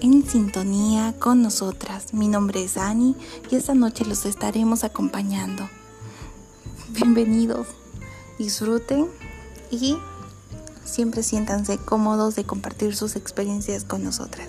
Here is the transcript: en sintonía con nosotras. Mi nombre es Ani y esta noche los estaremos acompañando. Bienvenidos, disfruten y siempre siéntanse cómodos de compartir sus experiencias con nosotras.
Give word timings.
en 0.00 0.28
sintonía 0.28 1.14
con 1.18 1.42
nosotras. 1.42 2.12
Mi 2.12 2.28
nombre 2.28 2.62
es 2.62 2.76
Ani 2.76 3.16
y 3.50 3.56
esta 3.56 3.74
noche 3.74 4.04
los 4.04 4.24
estaremos 4.26 4.84
acompañando. 4.84 5.68
Bienvenidos, 6.90 7.68
disfruten 8.38 9.08
y 9.70 9.96
siempre 10.84 11.22
siéntanse 11.22 11.78
cómodos 11.78 12.36
de 12.36 12.44
compartir 12.44 12.96
sus 12.96 13.16
experiencias 13.16 13.84
con 13.84 14.04
nosotras. 14.04 14.48